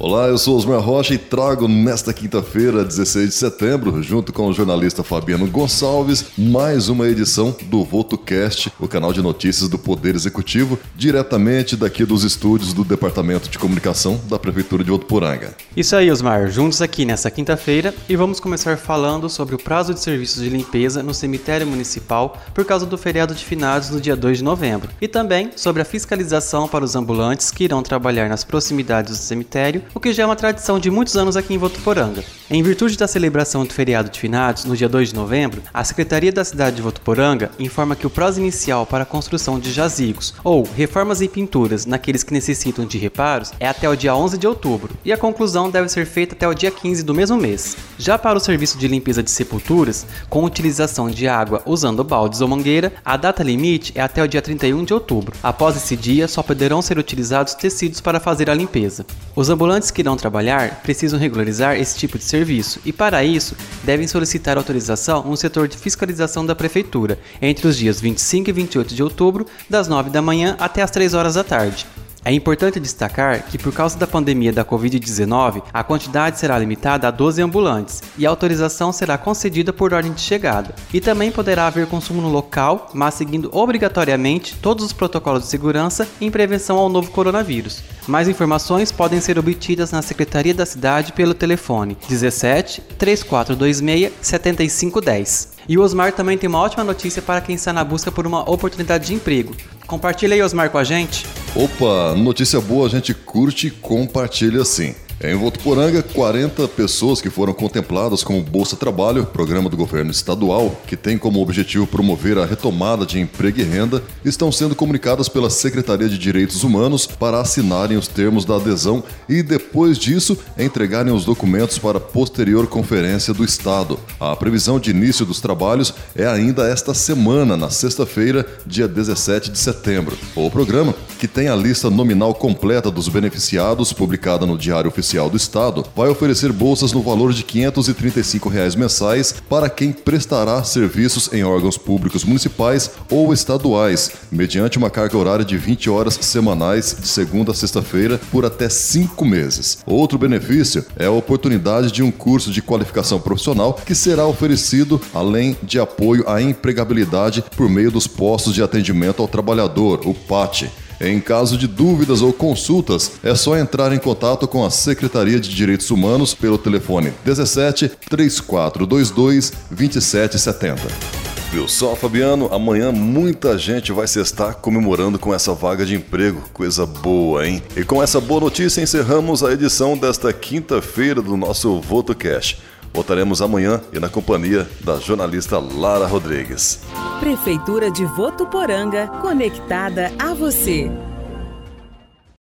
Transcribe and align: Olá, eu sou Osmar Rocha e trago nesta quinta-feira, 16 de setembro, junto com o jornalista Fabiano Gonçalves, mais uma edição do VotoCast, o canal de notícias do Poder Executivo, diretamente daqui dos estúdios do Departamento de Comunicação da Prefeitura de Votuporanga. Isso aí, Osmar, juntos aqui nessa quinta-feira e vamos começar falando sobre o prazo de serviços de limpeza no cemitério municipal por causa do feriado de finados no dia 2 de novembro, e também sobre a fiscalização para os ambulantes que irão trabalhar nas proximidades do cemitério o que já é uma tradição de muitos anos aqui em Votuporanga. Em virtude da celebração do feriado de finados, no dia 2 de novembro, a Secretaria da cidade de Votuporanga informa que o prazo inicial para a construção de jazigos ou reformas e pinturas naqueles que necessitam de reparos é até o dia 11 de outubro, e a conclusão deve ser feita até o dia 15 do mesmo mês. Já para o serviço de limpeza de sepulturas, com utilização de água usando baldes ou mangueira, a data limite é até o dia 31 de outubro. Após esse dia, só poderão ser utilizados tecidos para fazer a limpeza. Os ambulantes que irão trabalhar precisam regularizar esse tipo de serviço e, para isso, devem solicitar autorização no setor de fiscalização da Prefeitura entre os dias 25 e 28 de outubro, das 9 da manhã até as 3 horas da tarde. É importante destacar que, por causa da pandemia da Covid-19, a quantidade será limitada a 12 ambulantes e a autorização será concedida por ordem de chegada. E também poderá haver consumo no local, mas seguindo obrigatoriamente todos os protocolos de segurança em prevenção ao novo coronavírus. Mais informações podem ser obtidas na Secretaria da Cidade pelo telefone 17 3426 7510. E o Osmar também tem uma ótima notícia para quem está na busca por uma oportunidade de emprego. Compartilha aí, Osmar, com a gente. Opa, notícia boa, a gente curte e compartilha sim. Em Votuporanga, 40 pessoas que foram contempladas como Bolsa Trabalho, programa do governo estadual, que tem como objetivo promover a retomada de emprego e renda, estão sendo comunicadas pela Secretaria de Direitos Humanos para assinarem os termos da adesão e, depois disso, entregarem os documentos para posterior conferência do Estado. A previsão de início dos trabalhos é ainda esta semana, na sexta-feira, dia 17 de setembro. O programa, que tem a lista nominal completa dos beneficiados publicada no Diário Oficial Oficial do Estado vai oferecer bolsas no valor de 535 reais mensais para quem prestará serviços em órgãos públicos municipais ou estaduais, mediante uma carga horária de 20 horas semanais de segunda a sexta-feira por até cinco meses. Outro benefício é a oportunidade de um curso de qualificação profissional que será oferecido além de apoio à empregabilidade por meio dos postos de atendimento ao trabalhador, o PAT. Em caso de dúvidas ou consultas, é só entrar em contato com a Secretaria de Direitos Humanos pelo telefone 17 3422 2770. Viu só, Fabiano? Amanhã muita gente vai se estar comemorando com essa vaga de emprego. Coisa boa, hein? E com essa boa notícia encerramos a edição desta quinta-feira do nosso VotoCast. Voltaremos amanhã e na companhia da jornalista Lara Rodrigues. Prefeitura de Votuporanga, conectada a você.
Olá, 0.00 0.26
eu 0.26 0.36
sou 0.36 0.56
Osmar 0.56 0.80
Rocha 0.80 1.14
e 1.14 1.18
trago 1.18 1.68
nesta 1.68 2.12
quinta-feira, 2.12 2.84
16 2.84 3.28
de 3.28 3.34
setembro, 3.34 4.02
junto 4.02 4.32
com 4.32 4.48
o 4.48 4.52
jornalista 4.52 5.04
Fabiano 5.04 5.46
Gonçalves, 5.46 6.26
mais 6.36 6.88
uma 6.88 7.06
edição 7.06 7.54
do 7.66 7.84
VotoCast, 7.84 8.72
o 8.80 8.88
canal 8.88 9.12
de 9.12 9.22
notícias 9.22 9.68
do 9.68 9.78
Poder 9.78 10.16
Executivo, 10.16 10.76
diretamente 10.96 11.76
daqui 11.76 12.04
dos 12.04 12.24
estúdios 12.24 12.72
do 12.72 12.82
Departamento 12.82 13.48
de 13.48 13.56
Comunicação 13.56 14.20
da 14.28 14.36
Prefeitura 14.36 14.82
de 14.82 14.90
Votuporanga. 14.90 15.54
Isso 15.76 15.94
aí, 15.94 16.10
Osmar, 16.10 16.48
juntos 16.50 16.82
aqui 16.82 17.04
nessa 17.04 17.30
quinta-feira 17.30 17.94
e 18.08 18.16
vamos 18.16 18.40
começar 18.40 18.76
falando 18.76 19.30
sobre 19.30 19.54
o 19.54 19.58
prazo 19.58 19.94
de 19.94 20.00
serviços 20.00 20.42
de 20.42 20.50
limpeza 20.50 21.04
no 21.04 21.14
cemitério 21.14 21.68
municipal 21.68 22.36
por 22.52 22.64
causa 22.64 22.84
do 22.84 22.98
feriado 22.98 23.32
de 23.32 23.44
finados 23.44 23.90
no 23.90 24.00
dia 24.00 24.16
2 24.16 24.38
de 24.38 24.44
novembro, 24.44 24.90
e 25.00 25.06
também 25.06 25.52
sobre 25.54 25.80
a 25.80 25.84
fiscalização 25.84 26.66
para 26.66 26.84
os 26.84 26.96
ambulantes 26.96 27.52
que 27.52 27.62
irão 27.62 27.80
trabalhar 27.80 28.28
nas 28.28 28.42
proximidades 28.42 29.16
do 29.16 29.22
cemitério 29.22 29.84
o 29.94 30.00
que 30.00 30.12
já 30.12 30.24
é 30.24 30.26
uma 30.26 30.34
tradição 30.34 30.78
de 30.78 30.90
muitos 30.90 31.16
anos 31.16 31.36
aqui 31.36 31.54
em 31.54 31.58
Votuporanga. 31.58 32.24
Em 32.50 32.62
virtude 32.62 32.96
da 32.96 33.06
celebração 33.06 33.64
do 33.64 33.72
feriado 33.72 34.10
de 34.10 34.18
finados, 34.18 34.64
no 34.64 34.76
dia 34.76 34.88
2 34.88 35.10
de 35.10 35.14
novembro, 35.14 35.62
a 35.72 35.84
Secretaria 35.84 36.32
da 36.32 36.44
cidade 36.44 36.76
de 36.76 36.82
Votuporanga 36.82 37.50
informa 37.58 37.94
que 37.94 38.06
o 38.06 38.10
prazo 38.10 38.40
inicial 38.40 38.84
para 38.84 39.04
a 39.04 39.06
construção 39.06 39.58
de 39.58 39.72
jazigos 39.72 40.34
ou 40.42 40.64
reformas 40.64 41.20
e 41.20 41.28
pinturas 41.28 41.86
naqueles 41.86 42.24
que 42.24 42.32
necessitam 42.32 42.84
de 42.84 42.98
reparos 42.98 43.52
é 43.60 43.68
até 43.68 43.88
o 43.88 43.96
dia 43.96 44.14
11 44.14 44.36
de 44.36 44.46
outubro, 44.46 44.94
e 45.04 45.12
a 45.12 45.16
conclusão 45.16 45.70
deve 45.70 45.88
ser 45.88 46.06
feita 46.06 46.34
até 46.34 46.48
o 46.48 46.54
dia 46.54 46.70
15 46.70 47.04
do 47.04 47.14
mesmo 47.14 47.36
mês. 47.36 47.76
Já 47.96 48.18
para 48.18 48.36
o 48.36 48.40
serviço 48.40 48.76
de 48.76 48.88
limpeza 48.88 49.22
de 49.22 49.30
sepulturas, 49.30 50.06
com 50.28 50.44
utilização 50.44 51.08
de 51.08 51.28
água 51.28 51.62
usando 51.64 52.02
baldes 52.02 52.40
ou 52.40 52.48
mangueira, 52.48 52.92
a 53.04 53.16
data 53.16 53.42
limite 53.42 53.92
é 53.94 54.00
até 54.00 54.22
o 54.22 54.28
dia 54.28 54.42
31 54.42 54.84
de 54.84 54.92
outubro. 54.92 55.36
Após 55.42 55.76
esse 55.76 55.96
dia, 55.96 56.26
só 56.26 56.42
poderão 56.42 56.82
ser 56.82 56.98
utilizados 56.98 57.54
tecidos 57.54 58.00
para 58.00 58.18
fazer 58.18 58.50
a 58.50 58.54
limpeza. 58.54 59.06
Os 59.36 59.50
ambulantes 59.50 59.73
que 59.90 60.00
irão 60.00 60.16
trabalhar 60.16 60.82
precisam 60.82 61.18
regularizar 61.18 61.76
esse 61.76 61.96
tipo 61.96 62.18
de 62.18 62.24
serviço 62.24 62.80
e, 62.84 62.92
para 62.92 63.24
isso, 63.24 63.56
devem 63.82 64.06
solicitar 64.06 64.56
autorização 64.56 65.24
no 65.24 65.36
setor 65.36 65.68
de 65.68 65.76
fiscalização 65.76 66.46
da 66.46 66.54
Prefeitura 66.54 67.18
entre 67.40 67.66
os 67.66 67.76
dias 67.76 68.00
25 68.00 68.50
e 68.50 68.52
28 68.52 68.94
de 68.94 69.02
outubro, 69.02 69.46
das 69.68 69.88
9 69.88 70.10
da 70.10 70.22
manhã 70.22 70.56
até 70.58 70.82
as 70.82 70.90
3 70.90 71.14
horas 71.14 71.34
da 71.34 71.44
tarde. 71.44 71.86
É 72.24 72.32
importante 72.32 72.80
destacar 72.80 73.44
que, 73.44 73.58
por 73.58 73.70
causa 73.70 73.98
da 73.98 74.06
pandemia 74.06 74.50
da 74.50 74.64
Covid-19, 74.64 75.62
a 75.70 75.84
quantidade 75.84 76.38
será 76.38 76.58
limitada 76.58 77.06
a 77.06 77.10
12 77.10 77.42
ambulantes 77.42 78.02
e 78.16 78.26
a 78.26 78.30
autorização 78.30 78.92
será 78.92 79.18
concedida 79.18 79.74
por 79.74 79.92
ordem 79.92 80.12
de 80.12 80.22
chegada. 80.22 80.74
E 80.92 81.02
também 81.02 81.30
poderá 81.30 81.66
haver 81.66 81.86
consumo 81.86 82.22
no 82.22 82.30
local, 82.30 82.88
mas 82.94 83.12
seguindo 83.12 83.50
obrigatoriamente 83.52 84.56
todos 84.56 84.86
os 84.86 84.92
protocolos 84.92 85.42
de 85.42 85.48
segurança 85.48 86.08
em 86.18 86.30
prevenção 86.30 86.78
ao 86.78 86.88
novo 86.88 87.10
coronavírus. 87.10 87.82
Mais 88.08 88.26
informações 88.26 88.90
podem 88.90 89.20
ser 89.20 89.38
obtidas 89.38 89.92
na 89.92 90.00
Secretaria 90.00 90.54
da 90.54 90.64
Cidade 90.64 91.12
pelo 91.12 91.34
telefone 91.34 91.96
17 92.08 92.80
3426 92.98 94.12
7510. 94.22 95.53
E 95.68 95.78
o 95.78 95.82
Osmar 95.82 96.12
também 96.12 96.36
tem 96.36 96.48
uma 96.48 96.60
ótima 96.60 96.84
notícia 96.84 97.22
para 97.22 97.40
quem 97.40 97.54
está 97.54 97.72
na 97.72 97.82
busca 97.82 98.12
por 98.12 98.26
uma 98.26 98.48
oportunidade 98.48 99.06
de 99.06 99.14
emprego. 99.14 99.54
Compartilha 99.86 100.34
aí, 100.34 100.42
Osmar, 100.42 100.70
com 100.70 100.78
a 100.78 100.84
gente. 100.84 101.26
Opa, 101.54 102.14
notícia 102.16 102.60
boa, 102.60 102.86
a 102.86 102.90
gente 102.90 103.14
curte 103.14 103.68
e 103.68 103.70
compartilha 103.70 104.64
sim. 104.64 104.94
Em 105.22 105.34
Votuporanga, 105.36 106.02
40 106.02 106.66
pessoas 106.68 107.20
que 107.20 107.30
foram 107.30 107.54
contempladas 107.54 108.24
como 108.24 108.42
Bolsa 108.42 108.76
Trabalho, 108.76 109.24
programa 109.24 109.70
do 109.70 109.76
governo 109.76 110.10
estadual, 110.10 110.74
que 110.88 110.96
tem 110.96 111.16
como 111.16 111.40
objetivo 111.40 111.86
promover 111.86 112.36
a 112.36 112.44
retomada 112.44 113.06
de 113.06 113.20
emprego 113.20 113.60
e 113.60 113.62
renda, 113.62 114.02
estão 114.24 114.50
sendo 114.50 114.74
comunicadas 114.74 115.28
pela 115.28 115.48
Secretaria 115.48 116.08
de 116.08 116.18
Direitos 116.18 116.64
Humanos 116.64 117.06
para 117.06 117.40
assinarem 117.40 117.96
os 117.96 118.08
termos 118.08 118.44
da 118.44 118.56
adesão 118.56 119.04
e, 119.28 119.40
depois 119.40 119.98
disso, 119.98 120.36
entregarem 120.58 121.12
os 121.12 121.24
documentos 121.24 121.78
para 121.78 122.00
posterior 122.00 122.66
conferência 122.66 123.32
do 123.32 123.44
Estado. 123.44 123.98
A 124.18 124.34
previsão 124.34 124.80
de 124.80 124.90
início 124.90 125.24
dos 125.24 125.40
trabalhos 125.40 125.94
é 126.16 126.26
ainda 126.26 126.68
esta 126.68 126.92
semana, 126.92 127.56
na 127.56 127.70
sexta-feira, 127.70 128.44
dia 128.66 128.88
17 128.88 129.50
de 129.52 129.58
setembro. 129.58 130.18
O 130.34 130.50
programa, 130.50 130.92
que 131.20 131.28
tem 131.28 131.48
a 131.48 131.54
lista 131.54 131.88
nominal 131.88 132.34
completa 132.34 132.90
dos 132.90 133.08
beneficiados 133.08 133.92
publicada 133.92 134.44
no 134.44 134.58
Diário 134.58 134.88
Oficial 134.88 135.03
Oficial 135.04 135.28
do 135.28 135.36
Estado 135.36 135.84
vai 135.94 136.08
oferecer 136.08 136.50
bolsas 136.50 136.94
no 136.94 137.02
valor 137.02 137.34
de 137.34 137.42
535 137.42 138.48
reais 138.48 138.74
mensais 138.74 139.34
para 139.50 139.68
quem 139.68 139.92
prestará 139.92 140.64
serviços 140.64 141.30
em 141.30 141.44
órgãos 141.44 141.76
públicos 141.76 142.24
municipais 142.24 142.90
ou 143.10 143.30
estaduais, 143.30 144.12
mediante 144.32 144.78
uma 144.78 144.88
carga 144.88 145.18
horária 145.18 145.44
de 145.44 145.58
20 145.58 145.90
horas 145.90 146.18
semanais 146.22 146.96
de 146.98 147.06
segunda 147.06 147.52
a 147.52 147.54
sexta-feira 147.54 148.18
por 148.32 148.46
até 148.46 148.70
cinco 148.70 149.26
meses. 149.26 149.76
Outro 149.84 150.16
benefício 150.16 150.82
é 150.96 151.04
a 151.04 151.10
oportunidade 151.10 151.92
de 151.92 152.02
um 152.02 152.10
curso 152.10 152.50
de 152.50 152.62
qualificação 152.62 153.20
profissional 153.20 153.74
que 153.84 153.94
será 153.94 154.26
oferecido 154.26 154.98
além 155.12 155.54
de 155.62 155.78
apoio 155.78 156.26
à 156.26 156.40
empregabilidade 156.40 157.44
por 157.54 157.68
meio 157.68 157.90
dos 157.90 158.06
postos 158.06 158.54
de 158.54 158.62
atendimento 158.62 159.20
ao 159.20 159.28
trabalhador, 159.28 160.00
o 160.06 160.14
PAT. 160.14 160.70
Em 161.00 161.20
caso 161.20 161.56
de 161.56 161.66
dúvidas 161.66 162.22
ou 162.22 162.32
consultas, 162.32 163.12
é 163.22 163.34
só 163.34 163.56
entrar 163.56 163.92
em 163.92 163.98
contato 163.98 164.46
com 164.46 164.64
a 164.64 164.70
Secretaria 164.70 165.40
de 165.40 165.54
Direitos 165.54 165.90
Humanos 165.90 166.34
pelo 166.34 166.58
telefone 166.58 167.12
17 167.24 167.90
3422 168.08 169.52
2770. 169.70 171.24
Viu 171.54 171.68
só, 171.68 171.94
Fabiano? 171.94 172.52
Amanhã 172.52 172.90
muita 172.90 173.56
gente 173.56 173.92
vai 173.92 174.08
se 174.08 174.18
estar 174.20 174.54
comemorando 174.54 175.20
com 175.20 175.32
essa 175.32 175.54
vaga 175.54 175.86
de 175.86 175.94
emprego. 175.94 176.42
Coisa 176.52 176.84
boa, 176.84 177.46
hein? 177.46 177.62
E 177.76 177.84
com 177.84 178.02
essa 178.02 178.20
boa 178.20 178.40
notícia 178.40 178.82
encerramos 178.82 179.44
a 179.44 179.52
edição 179.52 179.96
desta 179.96 180.32
quinta-feira 180.32 181.22
do 181.22 181.36
nosso 181.36 181.80
VotoCast. 181.80 182.60
Voltaremos 182.94 183.42
amanhã 183.42 183.80
e 183.92 183.98
na 183.98 184.08
companhia 184.08 184.68
da 184.84 185.00
jornalista 185.00 185.58
Lara 185.58 186.06
Rodrigues. 186.06 186.80
Prefeitura 187.18 187.90
de 187.90 188.04
Votuporanga, 188.04 189.08
conectada 189.20 190.12
a 190.16 190.32
você. 190.32 190.88